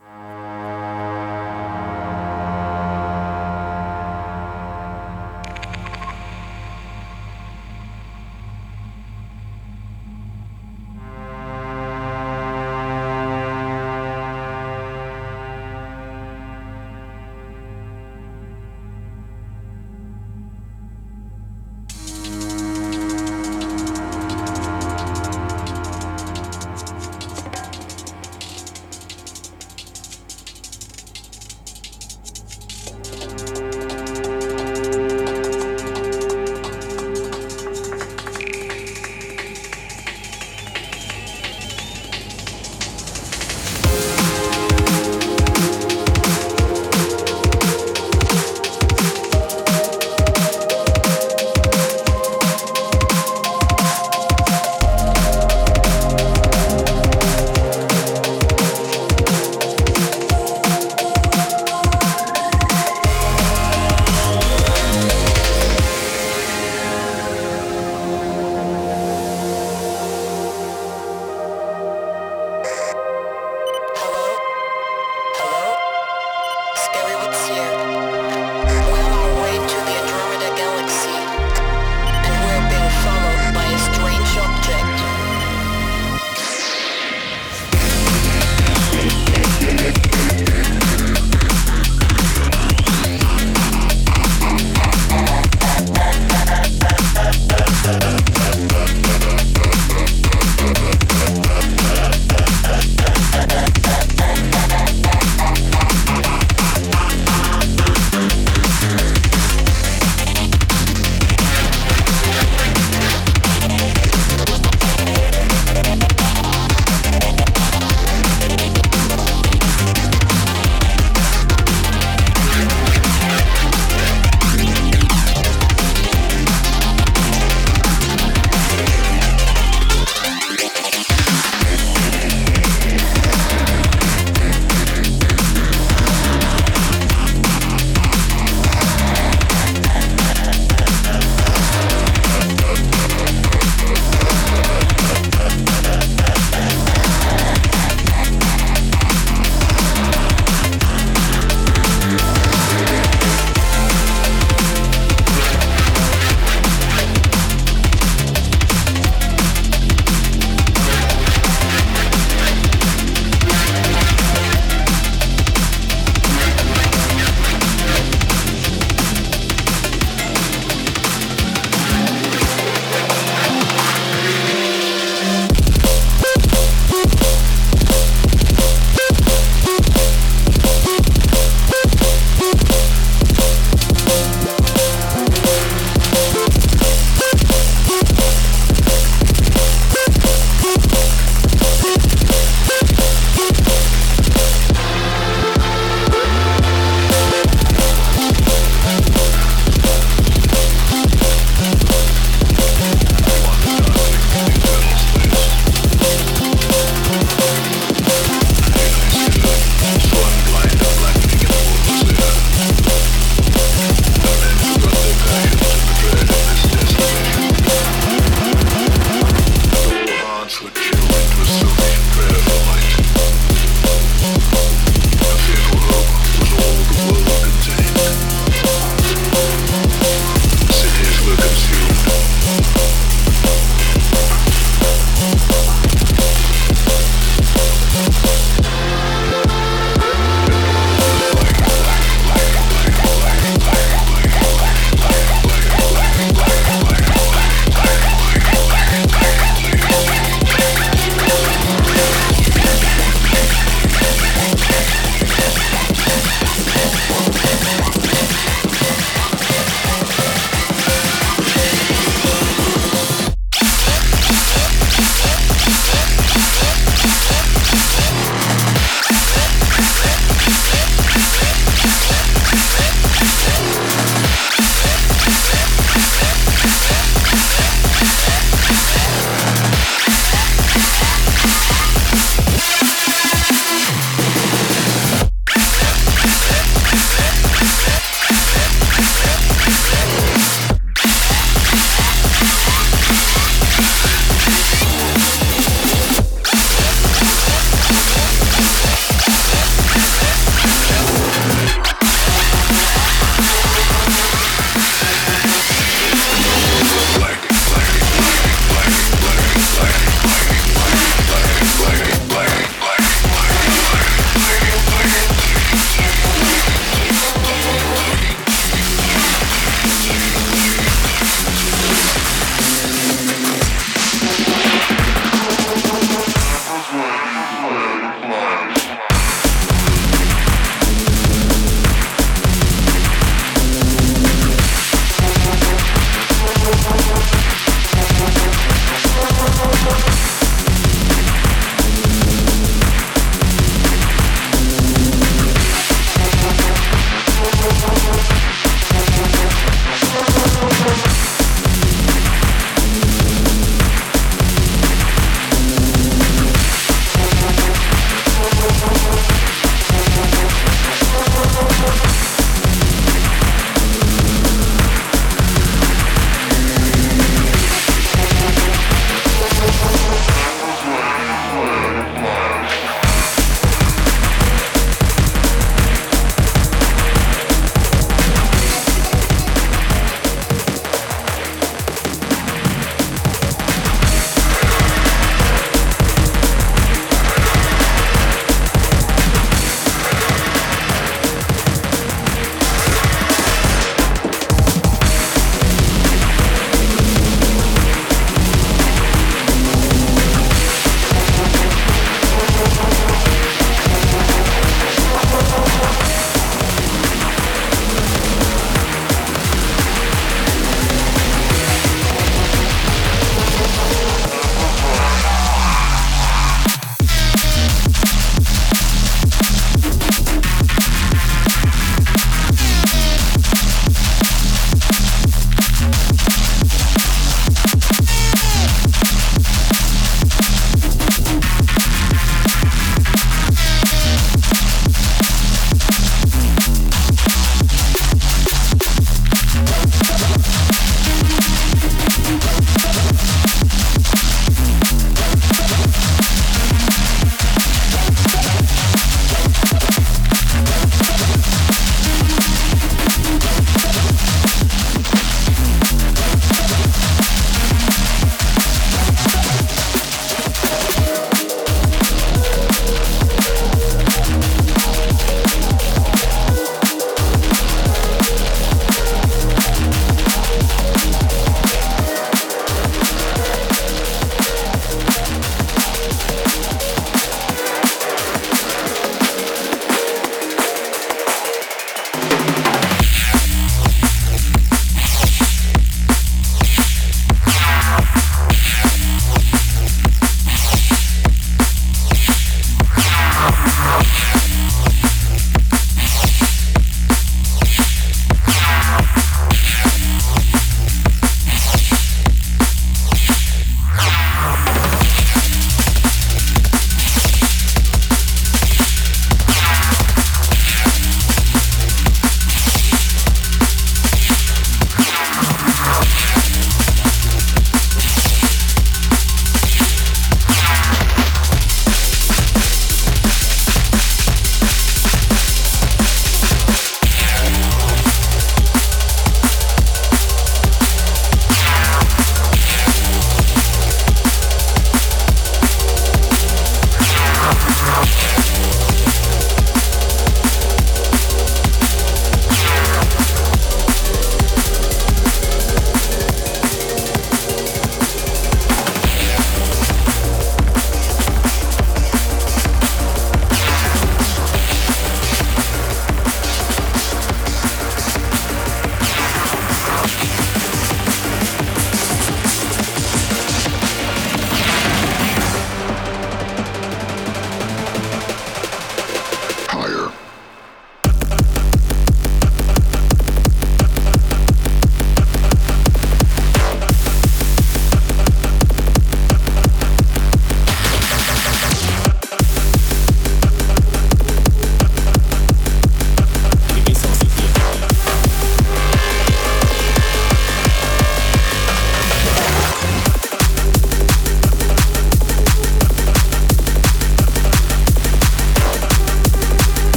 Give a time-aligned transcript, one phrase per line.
[0.00, 0.33] you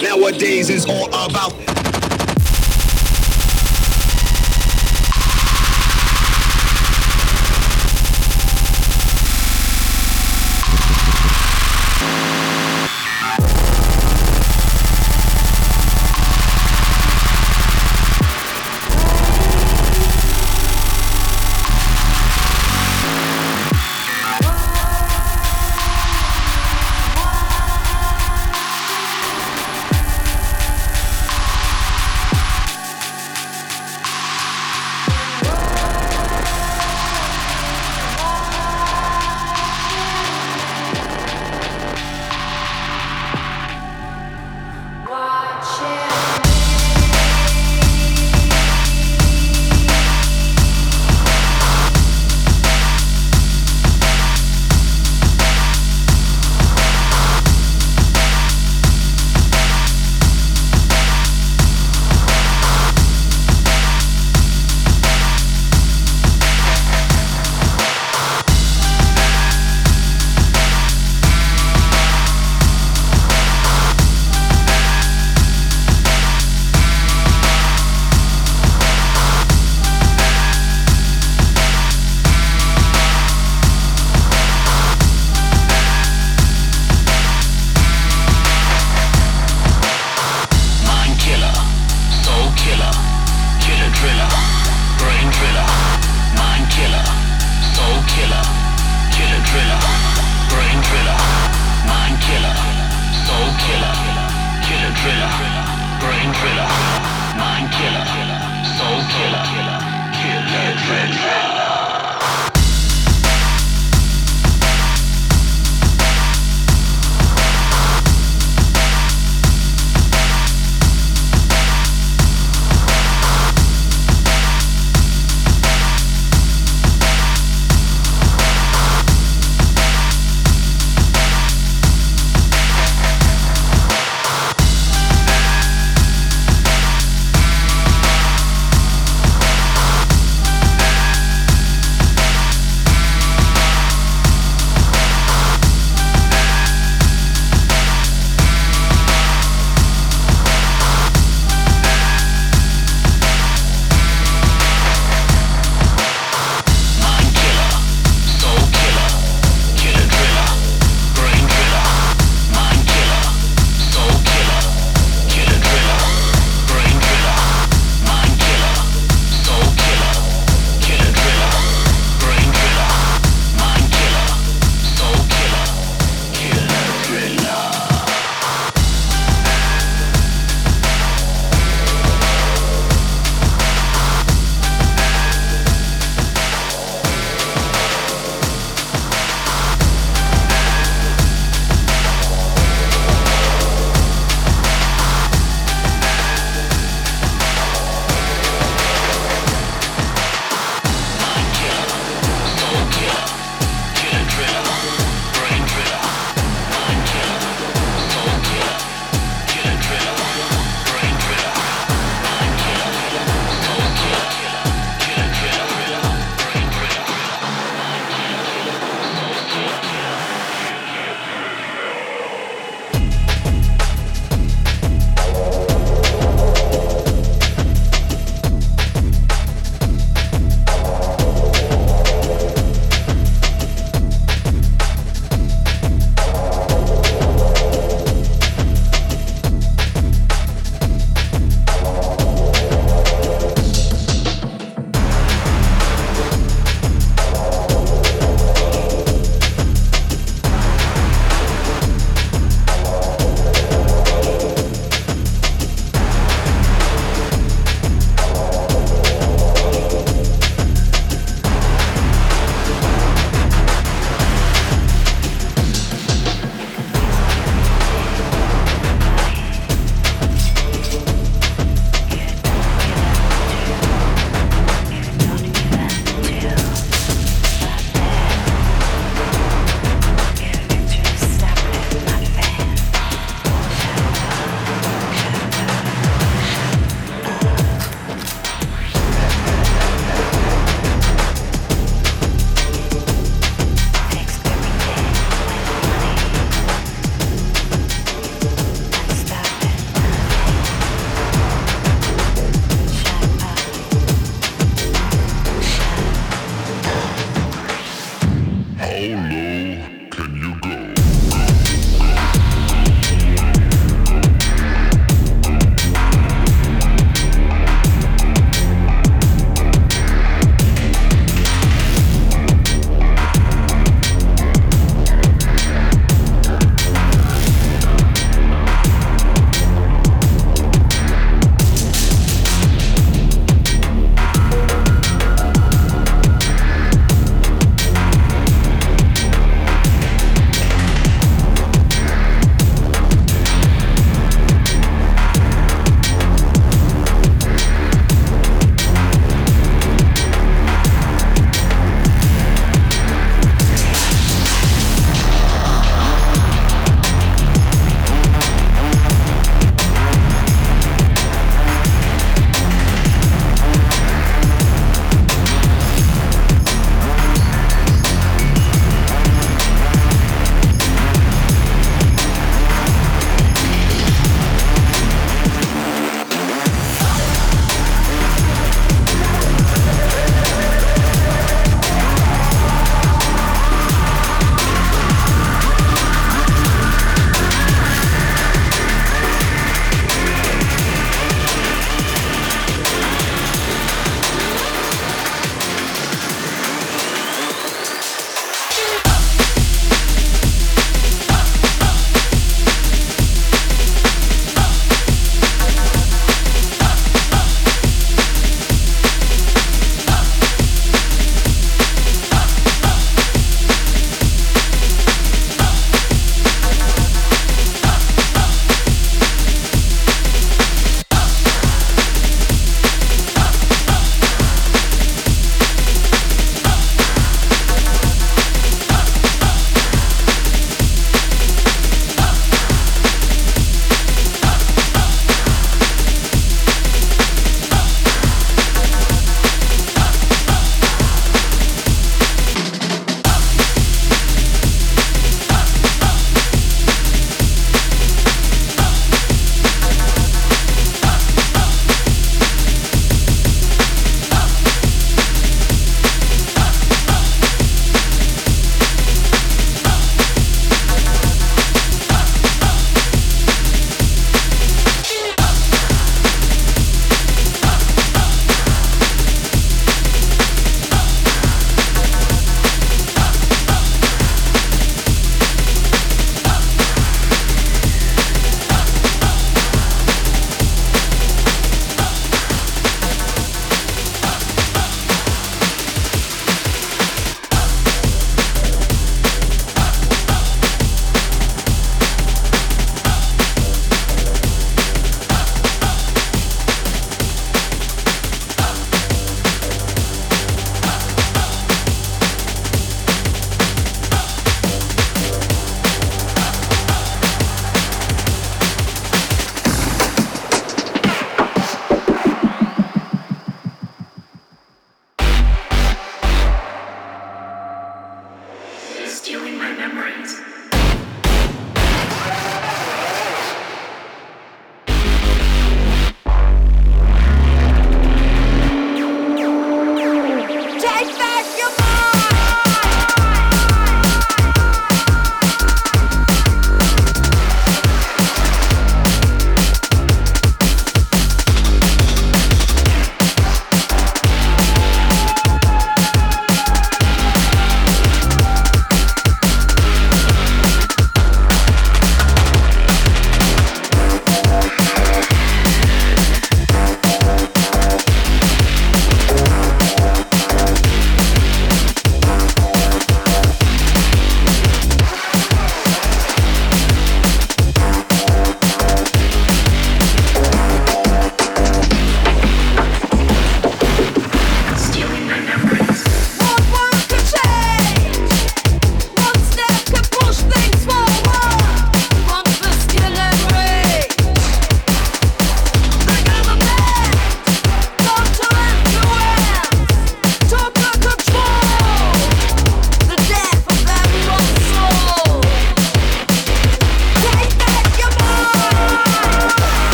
[0.00, 1.52] Nowadays is all about